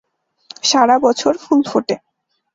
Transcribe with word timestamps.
সারা 0.63 0.95
বছর 1.05 1.33
ফুল 1.43 1.59
ফোটে। 1.69 1.95